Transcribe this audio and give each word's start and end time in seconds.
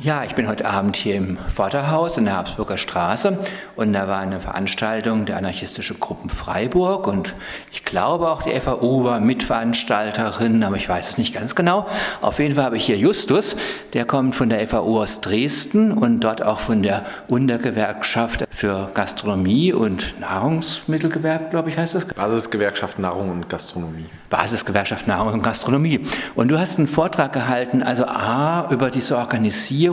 Ja, 0.00 0.22
ich 0.22 0.36
bin 0.36 0.46
heute 0.46 0.64
Abend 0.64 0.94
hier 0.94 1.16
im 1.16 1.38
Vorderhaus 1.52 2.18
in 2.18 2.26
der 2.26 2.36
Habsburger 2.36 2.78
Straße 2.78 3.36
und 3.74 3.92
da 3.92 4.06
war 4.06 4.20
eine 4.20 4.38
Veranstaltung 4.38 5.26
der 5.26 5.36
anarchistische 5.36 5.94
Gruppen 5.94 6.30
Freiburg 6.30 7.08
und 7.08 7.34
ich 7.72 7.84
glaube 7.84 8.30
auch 8.30 8.44
die 8.44 8.52
FAU 8.60 9.02
war 9.02 9.18
Mitveranstalterin, 9.18 10.62
aber 10.62 10.76
ich 10.76 10.88
weiß 10.88 11.10
es 11.10 11.18
nicht 11.18 11.34
ganz 11.34 11.56
genau. 11.56 11.88
Auf 12.20 12.38
jeden 12.38 12.54
Fall 12.54 12.62
habe 12.62 12.76
ich 12.76 12.86
hier 12.86 12.96
Justus, 12.96 13.56
der 13.92 14.04
kommt 14.04 14.36
von 14.36 14.50
der 14.50 14.64
FAU 14.68 15.00
aus 15.00 15.20
Dresden 15.20 15.90
und 15.90 16.20
dort 16.20 16.44
auch 16.44 16.60
von 16.60 16.84
der 16.84 17.04
Untergewerkschaft 17.26 18.44
für 18.50 18.90
Gastronomie 18.94 19.72
und 19.72 20.20
Nahrungsmittelgewerbe, 20.20 21.46
glaube 21.50 21.70
ich, 21.70 21.76
heißt 21.76 21.96
das. 21.96 22.04
Basisgewerkschaft 22.04 23.00
Nahrung 23.00 23.30
und 23.30 23.48
Gastronomie. 23.48 24.06
Basisgewerkschaft 24.30 25.08
Nahrung 25.08 25.32
und 25.32 25.42
Gastronomie. 25.42 26.06
Und 26.36 26.48
du 26.48 26.58
hast 26.60 26.78
einen 26.78 26.86
Vortrag 26.86 27.32
gehalten, 27.32 27.82
also 27.82 28.04
A, 28.04 28.68
über 28.70 28.90
diese 28.90 29.16
Organisierung 29.16 29.87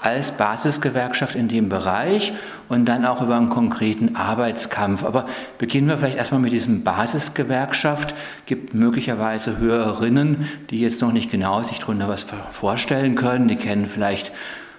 als 0.00 0.32
Basisgewerkschaft 0.32 1.34
in 1.34 1.48
dem 1.48 1.68
Bereich 1.68 2.32
und 2.68 2.86
dann 2.86 3.04
auch 3.04 3.22
über 3.22 3.36
einen 3.36 3.50
konkreten 3.50 4.16
Arbeitskampf. 4.16 5.04
Aber 5.04 5.26
beginnen 5.58 5.88
wir 5.88 5.98
vielleicht 5.98 6.16
erstmal 6.16 6.40
mit 6.40 6.52
diesem 6.52 6.84
Basisgewerkschaft. 6.84 8.14
Gibt 8.46 8.74
möglicherweise 8.74 9.58
Hörerinnen, 9.58 10.48
die 10.70 10.80
jetzt 10.80 11.02
noch 11.02 11.12
nicht 11.12 11.30
genau 11.30 11.62
sich 11.62 11.80
darunter 11.80 12.08
was 12.08 12.26
vorstellen 12.52 13.14
können. 13.14 13.48
Die 13.48 13.56
kennen 13.56 13.86
vielleicht 13.86 14.32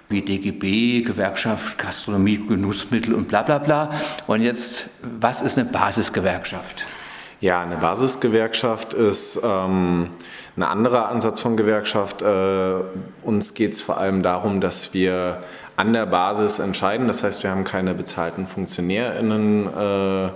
wie 0.08 0.22
DGB, 0.22 1.02
Gewerkschaft 1.02 1.78
Gastronomie, 1.78 2.38
Genussmittel 2.48 3.14
und 3.14 3.28
bla 3.28 3.42
bla 3.42 3.58
bla. 3.58 3.90
Und 4.26 4.42
jetzt, 4.42 4.90
was 5.20 5.42
ist 5.42 5.58
eine 5.58 5.68
Basisgewerkschaft? 5.68 6.86
Ja, 7.40 7.62
eine 7.62 7.76
Basisgewerkschaft 7.76 8.92
ist 8.92 9.40
ähm, 9.42 10.10
ein 10.56 10.62
anderer 10.62 11.08
Ansatz 11.08 11.40
von 11.40 11.56
Gewerkschaft. 11.56 12.20
Äh, 12.20 12.74
uns 13.22 13.54
geht 13.54 13.72
es 13.72 13.80
vor 13.80 13.96
allem 13.96 14.22
darum, 14.22 14.60
dass 14.60 14.92
wir 14.92 15.42
an 15.76 15.94
der 15.94 16.04
Basis 16.04 16.58
entscheiden. 16.58 17.06
Das 17.06 17.24
heißt, 17.24 17.42
wir 17.42 17.50
haben 17.50 17.64
keine 17.64 17.94
bezahlten 17.94 18.46
FunktionärInnen, 18.46 19.66
äh, 19.66 20.28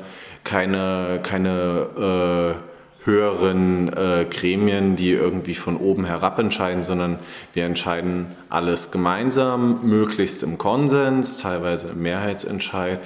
keine, 0.45 1.21
keine 1.23 2.57
äh, 2.57 2.74
höheren 3.05 3.93
äh, 3.93 4.27
Gremien, 4.31 4.97
die 4.97 5.13
irgendwie 5.13 5.55
von 5.55 5.77
oben 5.77 6.07
herab 6.07 6.39
entscheiden, 6.39 6.83
sondern 6.83 7.19
wir 7.53 7.65
entscheiden 7.65 8.27
alles 8.49 8.91
gemeinsam, 8.91 9.81
möglichst 9.83 10.43
im 10.43 10.57
Konsens, 10.57 11.39
teilweise 11.39 11.89
im 11.89 12.03
Mehrheitsentscheid. 12.03 13.01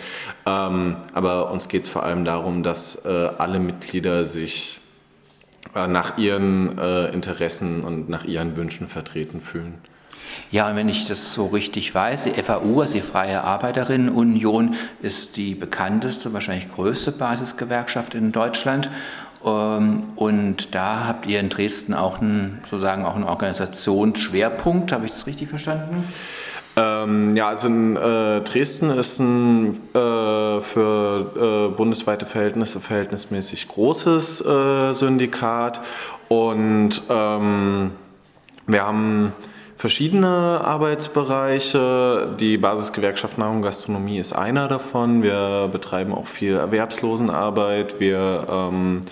Ähm, 0.47 0.97
aber 1.13 1.51
uns 1.51 1.69
geht 1.69 1.83
es 1.83 1.89
vor 1.89 2.05
allem 2.05 2.25
darum, 2.25 2.63
dass 2.63 3.05
äh, 3.05 3.09
alle 3.39 3.59
Mitglieder 3.59 4.25
sich 4.25 4.81
äh, 5.75 5.89
nach 5.89 6.17
ihren 6.17 6.79
äh, 6.79 7.09
Interessen 7.09 7.83
und 7.83 8.09
nach 8.09 8.25
ihren 8.25 8.57
Wünschen 8.57 8.87
vertreten 8.89 9.41
fühlen. 9.41 9.75
Ja, 10.51 10.69
und 10.69 10.77
wenn 10.77 10.89
ich 10.89 11.07
das 11.07 11.33
so 11.33 11.47
richtig 11.47 11.95
weiß, 11.95 12.25
die 12.25 12.43
FAU, 12.43 12.81
also 12.81 12.95
die 12.95 13.03
Freie 13.03 13.43
Arbeiterinnenunion, 13.45 14.77
ist 15.03 15.37
die 15.37 15.55
bekannteste, 15.55 16.33
wahrscheinlich 16.33 16.73
größte 16.73 17.13
Basisgewerkschaft 17.13 18.15
in 18.15 18.33
Deutschland. 18.33 18.91
Ähm, 19.45 20.05
und 20.17 20.75
da 20.75 21.07
habt 21.07 21.27
ihr 21.27 21.41
in 21.41 21.49
Dresden 21.49 21.95
auch 21.95 22.21
einen, 22.21 22.63
sozusagen 22.71 23.05
auch 23.05 23.15
einen 23.15 23.25
Organisationsschwerpunkt, 23.25 24.93
habe 24.93 25.07
ich 25.07 25.13
das 25.13 25.27
richtig 25.27 25.49
verstanden? 25.49 26.05
Ähm, 26.77 27.37
ja, 27.37 27.49
also 27.49 27.67
in 27.67 27.97
äh, 27.97 28.41
Dresden 28.43 28.91
ist 28.91 29.19
ein 29.19 29.81
äh, 29.95 30.61
für 30.61 31.71
äh, 31.73 31.77
bundesweite 31.77 32.25
Verhältnisse 32.25 32.81
verhältnismäßig 32.81 33.67
großes 33.67 34.45
äh, 34.47 34.93
Syndikat 34.93 35.81
und 36.29 37.03
ähm, 37.11 37.93
wir 38.69 38.87
haben 38.87 39.33
verschiedene 39.79 40.61
Arbeitsbereiche. 40.65 42.35
Die 42.39 42.59
Basisgewerkschaft 42.59 43.39
Nahrung 43.39 43.57
und 43.57 43.63
Gastronomie 43.63 44.19
ist 44.19 44.33
einer 44.33 44.67
davon. 44.67 45.23
Wir 45.23 45.69
betreiben 45.71 46.13
auch 46.13 46.27
viel 46.27 46.57
Erwerbslosenarbeit. 46.57 48.01
Wir 48.01 48.47
ähm, 48.51 49.03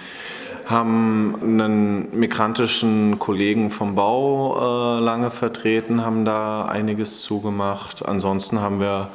haben 0.66 1.38
einen 1.40 2.18
migrantischen 2.18 3.20
Kollegen 3.20 3.70
vom 3.70 3.94
Bau 3.94 4.98
äh, 4.98 5.00
lange 5.00 5.30
vertreten, 5.30 6.04
haben 6.04 6.24
da 6.24 6.64
einiges 6.66 7.22
zugemacht. 7.22 8.04
Ansonsten 8.04 8.60
haben 8.60 8.80
wir 8.80 9.10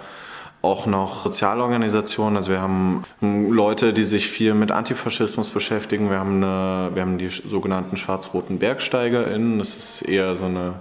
auch 0.61 0.85
noch 0.85 1.25
Sozialorganisationen. 1.25 2.37
Also 2.37 2.51
wir 2.51 2.61
haben 2.61 3.03
Leute, 3.19 3.91
die 3.91 4.05
sich 4.05 4.29
viel 4.29 4.53
mit 4.53 4.71
Antifaschismus 4.71 5.49
beschäftigen. 5.49 6.09
Wir 6.09 6.19
haben, 6.19 6.41
eine, 6.41 6.91
wir 6.93 7.01
haben 7.01 7.17
die 7.17 7.27
sogenannten 7.27 7.97
schwarz-roten 7.97 8.57
BergsteigerInnen. 8.57 9.59
Das 9.59 9.75
ist 9.75 10.01
eher 10.03 10.37
so 10.37 10.45
eine 10.45 10.75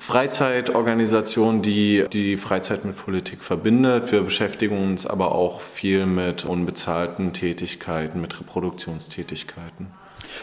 Freizeitorganisation, 0.00 1.60
die 1.60 2.06
die 2.10 2.38
Freizeit 2.38 2.86
mit 2.86 2.96
Politik 2.96 3.44
verbindet. 3.44 4.10
Wir 4.10 4.22
beschäftigen 4.22 4.78
uns 4.78 5.06
aber 5.06 5.32
auch 5.32 5.60
viel 5.60 6.06
mit 6.06 6.46
unbezahlten 6.46 7.34
Tätigkeiten, 7.34 8.18
mit 8.20 8.40
Reproduktionstätigkeiten. 8.40 9.88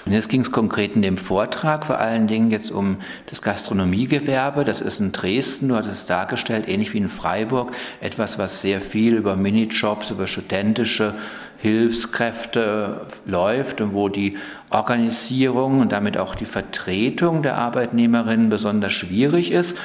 Und 0.05 0.13
jetzt 0.13 0.29
ging 0.29 0.41
es 0.41 0.51
konkret 0.51 0.95
in 0.95 1.01
dem 1.01 1.17
Vortrag 1.17 1.85
vor 1.85 1.99
allen 1.99 2.27
Dingen 2.27 2.51
jetzt 2.51 2.71
um 2.71 2.97
das 3.27 3.41
Gastronomiegewerbe. 3.41 4.63
Das 4.63 4.81
ist 4.81 4.99
in 4.99 5.11
Dresden, 5.11 5.69
du 5.69 5.75
hattest 5.75 5.93
es 5.93 6.05
dargestellt, 6.05 6.67
ähnlich 6.67 6.93
wie 6.93 6.99
in 6.99 7.09
Freiburg, 7.09 7.71
etwas, 8.01 8.37
was 8.37 8.61
sehr 8.61 8.81
viel 8.81 9.15
über 9.15 9.35
Minijobs, 9.35 10.11
über 10.11 10.27
studentische 10.27 11.15
Hilfskräfte 11.59 13.07
läuft 13.25 13.81
und 13.81 13.93
wo 13.93 14.09
die 14.09 14.37
Organisierung 14.69 15.79
und 15.79 15.91
damit 15.91 16.17
auch 16.17 16.35
die 16.35 16.45
Vertretung 16.45 17.41
der 17.41 17.57
Arbeitnehmerinnen 17.57 18.49
besonders 18.49 18.93
schwierig 18.93 19.51
ist. 19.51 19.75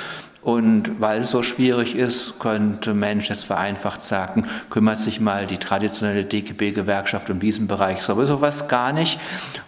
Und 0.43 1.01
weil 1.01 1.21
es 1.21 1.31
so 1.31 1.45
schwierig 1.45 1.95
ist, 1.95 2.41
könnte 2.41 2.95
Mensch 2.95 3.31
jetzt 3.31 3.45
vereinfacht 3.45 4.03
sagen, 4.03 4.49
kümmert 4.71 4.99
sich 4.99 5.21
mal 5.21 5.47
die 5.47 5.59
traditionelle 5.59 6.25
DGB-Gewerkschaft 6.25 7.31
um 7.31 7.39
diesen 7.39 7.69
Bereich 7.69 8.03
sowieso 8.03 8.41
was 8.41 8.67
gar 8.67 8.93
nicht. 8.93 9.21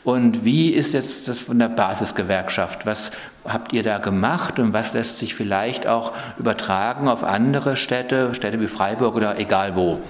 Und 0.03 0.45
wie 0.45 0.71
ist 0.71 0.93
jetzt 0.93 1.29
das 1.29 1.39
von 1.39 1.61
der 1.61 1.69
Basisgewerkschaft? 1.69 2.87
Was 2.87 3.13
habt 3.45 3.73
ihr 3.73 3.85
da 3.85 3.99
gemacht 3.99 4.59
und 4.59 4.73
was 4.73 4.95
lässt 4.95 5.19
sich 5.19 5.37
vielleicht 5.37 5.87
auch 5.87 6.13
übertragen 6.39 7.07
auf 7.07 7.23
andere 7.23 7.77
Städte, 7.77 8.35
Städte 8.35 8.61
wie 8.61 8.67
Freiburg 8.67 9.15
oder 9.15 9.39
egal 9.39 9.77
wo? 9.77 10.01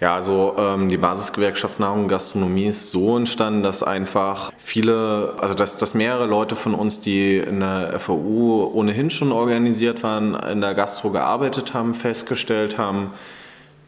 Ja, 0.00 0.14
also 0.14 0.54
ähm, 0.56 0.88
die 0.88 0.96
Basisgewerkschaft 0.96 1.80
Nahrung 1.80 2.02
und 2.02 2.08
Gastronomie 2.08 2.66
ist 2.66 2.92
so 2.92 3.16
entstanden, 3.16 3.64
dass 3.64 3.82
einfach 3.82 4.52
viele, 4.56 5.34
also 5.40 5.54
dass, 5.54 5.76
dass 5.76 5.94
mehrere 5.94 6.26
Leute 6.26 6.54
von 6.54 6.74
uns, 6.74 7.00
die 7.00 7.38
in 7.38 7.58
der 7.58 7.98
FAU 7.98 8.70
ohnehin 8.72 9.10
schon 9.10 9.32
organisiert 9.32 10.04
waren, 10.04 10.34
in 10.34 10.60
der 10.60 10.74
Gastro 10.74 11.10
gearbeitet 11.10 11.74
haben, 11.74 11.96
festgestellt 11.96 12.78
haben, 12.78 13.10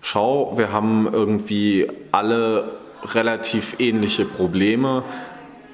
schau, 0.00 0.58
wir 0.58 0.72
haben 0.72 1.08
irgendwie 1.12 1.86
alle 2.10 2.72
relativ 3.04 3.76
ähnliche 3.78 4.24
Probleme. 4.24 5.04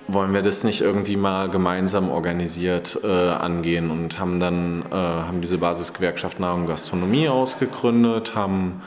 Wollen 0.06 0.34
wir 0.34 0.42
das 0.42 0.64
nicht 0.64 0.82
irgendwie 0.82 1.16
mal 1.16 1.48
gemeinsam 1.48 2.10
organisiert 2.10 3.00
äh, 3.02 3.30
angehen? 3.30 3.90
Und 3.90 4.18
haben 4.18 4.38
dann 4.38 4.84
äh, 4.92 4.94
haben 4.94 5.40
diese 5.40 5.56
Basisgewerkschaft 5.56 6.40
Nahrung 6.40 6.62
und 6.62 6.66
Gastronomie 6.66 7.26
ausgegründet, 7.30 8.34
haben 8.34 8.82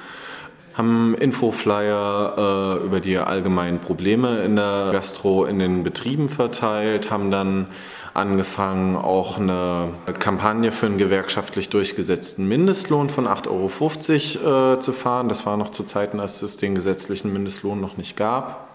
haben 0.74 1.16
Infoflyer 1.16 2.80
äh, 2.82 2.86
über 2.86 3.00
die 3.00 3.18
allgemeinen 3.18 3.80
Probleme 3.80 4.44
in 4.44 4.56
der 4.56 4.90
Gastro 4.92 5.46
in 5.46 5.60
den 5.60 5.84
Betrieben 5.84 6.30
verteilt, 6.30 7.12
haben 7.12 7.32
dann 7.32 7.68
angefangen, 8.14 8.96
auch 8.96 9.38
eine 9.38 9.92
Kampagne 10.20 10.72
für 10.72 10.88
einen 10.88 10.98
gewerkschaftlich 10.98 11.70
durchgesetzten 11.70 12.48
Mindestlohn 12.48 13.10
von 13.10 13.28
8,50 13.28 14.44
Euro 14.44 14.74
äh, 14.74 14.80
zu 14.80 14.92
fahren. 14.92 15.30
Das 15.30 15.46
war 15.46 15.58
noch 15.58 15.70
zu 15.70 15.84
Zeiten, 15.84 16.20
als 16.20 16.42
es 16.42 16.58
den 16.58 16.76
gesetzlichen 16.76 17.32
Mindestlohn 17.32 17.80
noch 17.80 17.98
nicht 17.98 18.18
gab. 18.18 18.68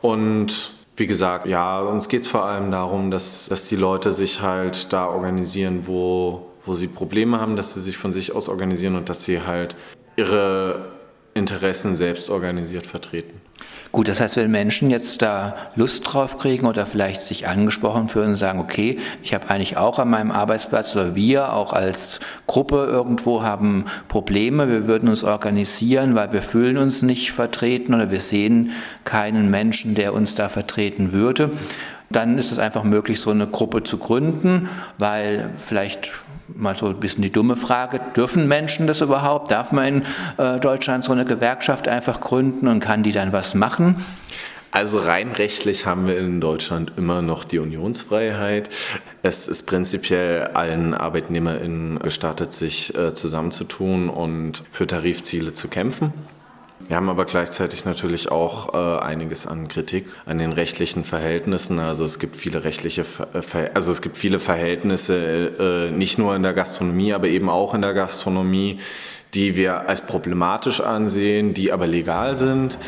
Und 0.00 0.72
wie 0.96 1.06
gesagt, 1.06 1.46
ja, 1.46 1.80
uns 1.80 2.08
geht 2.08 2.22
es 2.22 2.26
vor 2.26 2.44
allem 2.44 2.70
darum, 2.70 3.10
dass, 3.10 3.48
dass 3.48 3.68
die 3.68 3.76
Leute 3.76 4.12
sich 4.12 4.40
halt 4.40 4.92
da 4.92 5.06
organisieren, 5.06 5.86
wo, 5.86 6.46
wo 6.64 6.72
sie 6.72 6.88
Probleme 6.88 7.40
haben, 7.40 7.56
dass 7.56 7.74
sie 7.74 7.82
sich 7.82 7.98
von 7.98 8.12
sich 8.12 8.34
aus 8.34 8.48
organisieren 8.48 8.96
und 8.96 9.08
dass 9.08 9.24
sie 9.24 9.42
halt 9.42 9.76
ihre 10.16 10.95
Interessen 11.36 11.94
selbst 11.94 12.30
organisiert 12.30 12.86
vertreten. 12.86 13.40
Gut, 13.92 14.08
das 14.08 14.20
heißt, 14.20 14.36
wenn 14.36 14.50
Menschen 14.50 14.90
jetzt 14.90 15.22
da 15.22 15.54
Lust 15.74 16.02
drauf 16.04 16.38
kriegen 16.38 16.66
oder 16.66 16.84
vielleicht 16.84 17.22
sich 17.22 17.46
angesprochen 17.46 18.08
fühlen 18.08 18.30
und 18.30 18.36
sagen, 18.36 18.58
okay, 18.58 18.98
ich 19.22 19.32
habe 19.32 19.48
eigentlich 19.48 19.76
auch 19.76 19.98
an 19.98 20.10
meinem 20.10 20.30
Arbeitsplatz 20.30 20.94
oder 20.94 21.14
wir 21.14 21.52
auch 21.52 21.72
als 21.72 22.20
Gruppe 22.46 22.86
irgendwo 22.90 23.42
haben 23.42 23.86
Probleme, 24.08 24.68
wir 24.68 24.86
würden 24.86 25.08
uns 25.08 25.24
organisieren, 25.24 26.14
weil 26.14 26.32
wir 26.32 26.42
fühlen 26.42 26.76
uns 26.76 27.02
nicht 27.02 27.32
vertreten 27.32 27.94
oder 27.94 28.10
wir 28.10 28.20
sehen 28.20 28.72
keinen 29.04 29.50
Menschen, 29.50 29.94
der 29.94 30.12
uns 30.12 30.34
da 30.34 30.48
vertreten 30.48 31.12
würde, 31.12 31.52
dann 32.10 32.38
ist 32.38 32.52
es 32.52 32.58
einfach 32.58 32.84
möglich, 32.84 33.20
so 33.20 33.30
eine 33.30 33.46
Gruppe 33.46 33.82
zu 33.82 33.98
gründen, 33.98 34.68
weil 34.98 35.50
vielleicht 35.56 36.12
mal 36.48 36.76
so 36.76 36.86
ein 36.86 37.00
bisschen 37.00 37.22
die 37.22 37.32
dumme 37.32 37.56
Frage, 37.56 38.00
dürfen 38.14 38.46
Menschen 38.48 38.86
das 38.86 39.00
überhaupt? 39.00 39.50
Darf 39.50 39.72
man 39.72 39.86
in 39.86 40.02
äh, 40.38 40.60
Deutschland 40.60 41.04
so 41.04 41.12
eine 41.12 41.24
Gewerkschaft 41.24 41.88
einfach 41.88 42.20
gründen 42.20 42.68
und 42.68 42.80
kann 42.80 43.02
die 43.02 43.12
dann 43.12 43.32
was 43.32 43.54
machen? 43.54 43.96
Also 44.70 44.98
rein 44.98 45.32
rechtlich 45.32 45.86
haben 45.86 46.06
wir 46.06 46.18
in 46.18 46.40
Deutschland 46.40 46.92
immer 46.98 47.22
noch 47.22 47.44
die 47.44 47.58
Unionsfreiheit. 47.58 48.68
Es 49.22 49.48
ist 49.48 49.66
prinzipiell 49.66 50.48
allen 50.48 50.92
ArbeitnehmerInnen 50.92 51.98
gestattet, 51.98 52.52
sich 52.52 52.94
äh, 52.94 53.14
zusammenzutun 53.14 54.10
und 54.10 54.64
für 54.72 54.86
Tarifziele 54.86 55.54
zu 55.54 55.68
kämpfen. 55.68 56.12
Wir 56.88 56.96
haben 56.96 57.08
aber 57.08 57.24
gleichzeitig 57.24 57.84
natürlich 57.84 58.30
auch 58.30 58.74
äh, 58.74 59.00
einiges 59.00 59.46
an 59.46 59.66
Kritik 59.66 60.06
an 60.24 60.38
den 60.38 60.52
rechtlichen 60.52 61.02
Verhältnissen. 61.02 61.80
Also 61.80 62.04
es 62.04 62.20
gibt 62.20 62.36
viele 62.36 62.62
rechtliche, 62.62 63.04
Ver 63.04 63.70
also 63.74 63.90
es 63.90 64.02
gibt 64.02 64.16
viele 64.16 64.38
Verhältnisse, 64.38 65.88
äh, 65.88 65.90
nicht 65.90 66.16
nur 66.18 66.36
in 66.36 66.44
der 66.44 66.54
Gastronomie, 66.54 67.12
aber 67.12 67.26
eben 67.26 67.50
auch 67.50 67.74
in 67.74 67.82
der 67.82 67.92
Gastronomie, 67.92 68.78
die 69.34 69.56
wir 69.56 69.88
als 69.88 70.00
problematisch 70.00 70.80
ansehen, 70.80 71.54
die 71.54 71.72
aber 71.72 71.88
legal 71.88 72.36
sind. 72.36 72.78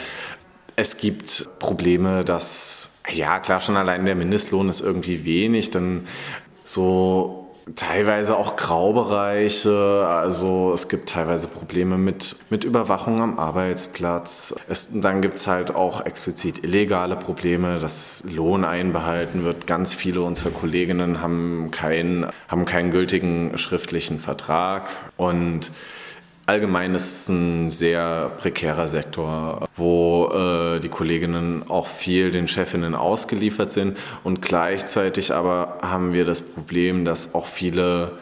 Es 0.77 0.97
gibt 0.97 1.49
Probleme, 1.59 2.25
dass, 2.25 3.01
ja 3.13 3.41
klar, 3.41 3.61
schon 3.61 3.77
allein 3.77 4.05
der 4.05 4.15
Mindestlohn 4.15 4.69
ist 4.69 4.81
irgendwie 4.81 5.25
wenig, 5.25 5.73
dann 5.73 6.07
so 6.63 7.48
teilweise 7.77 8.37
auch 8.37 8.57
Graubereiche. 8.57 10.07
Also 10.09 10.73
es 10.75 10.89
gibt 10.89 11.09
teilweise 11.09 11.49
Probleme 11.49 11.99
mit, 11.99 12.37
mit 12.51 12.65
Überwachung 12.65 13.21
am 13.21 13.39
Arbeitsplatz. 13.39 14.55
Es, 14.69 15.01
dann 15.01 15.23
gibt 15.23 15.35
es 15.35 15.47
halt 15.47 15.75
auch 15.75 16.05
explizit 16.05 16.65
illegale 16.65 17.17
Probleme, 17.17 17.79
dass 17.79 18.25
Lohn 18.31 18.65
einbehalten 18.65 19.45
wird. 19.45 19.67
Ganz 19.67 19.95
viele 19.95 20.23
unserer 20.23 20.51
Kolleginnen 20.51 21.21
haben 21.23 21.71
keinen, 21.71 22.27
haben 22.49 22.65
keinen 22.65 22.91
gültigen 22.91 23.57
schriftlichen 23.59 24.19
Vertrag 24.19 24.89
und 25.17 25.71
Allgemein 26.49 26.95
ist 26.95 27.13
es 27.13 27.29
ein 27.29 27.69
sehr 27.69 28.31
prekärer 28.39 28.89
Sektor, 28.89 29.69
wo 29.77 30.31
äh, 30.33 30.81
die 30.81 30.89
Kolleginnen 30.89 31.69
auch 31.69 31.87
viel 31.87 32.31
den 32.31 32.49
Chefinnen 32.49 32.95
ausgeliefert 32.95 33.71
sind. 33.71 33.99
Und 34.25 34.41
gleichzeitig 34.41 35.35
aber 35.35 35.77
haben 35.83 36.15
wir 36.15 36.25
das 36.25 36.41
Problem, 36.41 37.05
dass 37.05 37.35
auch 37.35 37.45
viele 37.45 38.13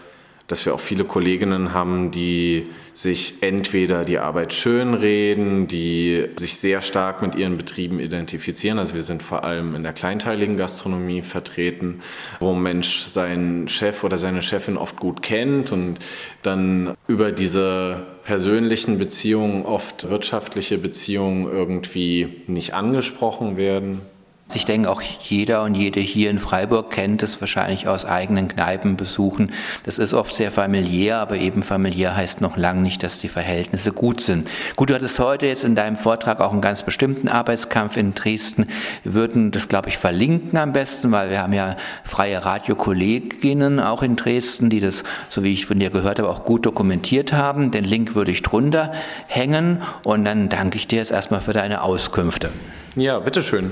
dass 0.49 0.65
wir 0.65 0.75
auch 0.75 0.81
viele 0.81 1.05
Kolleginnen 1.05 1.73
haben, 1.73 2.11
die 2.11 2.69
sich 2.93 3.43
entweder 3.43 4.05
die 4.05 4.19
Arbeit 4.19 4.55
schönreden, 4.55 5.67
die 5.67 6.27
sich 6.37 6.57
sehr 6.57 6.81
stark 6.81 7.21
mit 7.21 7.35
ihren 7.35 7.59
Betrieben 7.59 8.01
identifizieren. 8.01 8.79
Also 8.79 8.95
wir 8.95 9.03
sind 9.03 9.23
vor 9.23 9.45
allem 9.45 9.75
in 9.75 9.83
der 9.83 9.93
kleinteiligen 9.93 10.57
Gastronomie 10.57 11.23
vertreten, 11.23 12.01
wo 12.41 12.53
ein 12.53 12.63
Mensch 12.63 13.01
seinen 13.01 13.69
Chef 13.69 14.05
oder 14.05 14.17
seine 14.17 14.41
Chefin 14.41 14.77
oft 14.77 14.99
gut 14.99 15.21
kennt 15.21 15.73
und 15.73 15.99
dann 16.43 16.95
über 17.09 17.33
diese 17.33 18.07
persönlichen 18.25 18.99
Beziehungen, 18.99 19.65
oft 19.65 20.09
wirtschaftliche 20.09 20.79
Beziehungen 20.79 21.51
irgendwie 21.51 22.43
nicht 22.47 22.73
angesprochen 22.73 23.57
werden. 23.57 24.01
Ich 24.55 24.65
denke, 24.65 24.89
auch 24.89 25.03
jeder 25.03 25.65
und 25.65 25.75
jede 25.75 25.99
hier 25.99 26.31
in 26.31 26.39
Freiburg 26.39 26.93
kennt 26.93 27.25
es 27.25 27.41
wahrscheinlich 27.41 27.89
aus 27.89 28.05
eigenen 28.05 28.47
Kneipenbesuchen. 28.47 29.51
Das 29.83 29.99
ist 29.99 30.15
oft 30.15 30.33
sehr 30.33 30.53
familiär, 30.53 31.19
aber 31.19 31.37
eben 31.37 31.65
familiär 31.65 32.17
heißt 32.17 32.41
noch 32.41 32.57
lange 32.57 32.81
nicht, 32.81 33.03
dass 33.03 33.19
die 33.19 33.29
Verhältnisse 33.29 33.93
gut 33.93 34.21
sind. 34.21 34.49
Gut, 34.77 34.91
du 34.91 34.95
hattest 34.95 35.19
heute 35.19 35.47
jetzt 35.47 35.65
in 35.65 35.75
deinem 35.75 35.97
Vortrag 35.97 36.41
auch 36.41 36.53
einen 36.53 36.61
ganz 36.61 36.85
bestimmten 36.85 37.27
Arbeitskampf 37.27 37.97
in 37.97 38.15
Dresden. 38.15 38.67
Wir 39.03 39.15
würden 39.15 39.51
das, 39.51 39.67
glaube 39.67 39.89
ich, 39.89 39.99
verlinken 39.99 40.57
am 40.59 40.73
besten, 40.73 41.11
weil 41.11 41.29
wir 41.29 41.43
haben 41.43 41.53
ja 41.53 41.77
freie 42.05 42.45
Radiokolleginnen 42.45 43.81
auch 43.81 44.05
in 44.05 44.15
Dresden, 44.15 44.71
die 44.71 44.79
das, 44.79 45.03
so 45.29 45.43
wie 45.43 45.53
ich 45.53 45.67
von 45.67 45.81
dir 45.81 45.91
gehört 45.91 46.21
habe, 46.21 46.31
auch 46.31 46.45
gut 46.45 46.67
dokumentiert 46.67 47.33
haben. 47.33 47.73
Den 47.73 47.85
Link 47.85 48.15
würde 48.15 48.31
ich 48.31 48.43
drunter 48.43 48.93
hängen 49.27 49.83
und 50.05 50.25
dann 50.25 50.49
danke 50.49 50.77
ich 50.77 50.87
dir 50.87 51.01
jetzt 51.01 51.11
erstmal 51.11 51.41
für 51.41 51.53
deine 51.53 51.83
Auskünfte. 51.83 52.53
Ja, 52.97 53.19
bitteschön. 53.19 53.65